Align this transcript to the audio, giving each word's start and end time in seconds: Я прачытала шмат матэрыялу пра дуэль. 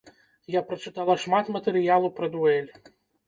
Я 0.55 0.61
прачытала 0.69 1.17
шмат 1.25 1.51
матэрыялу 1.55 2.09
пра 2.21 2.31
дуэль. 2.37 2.73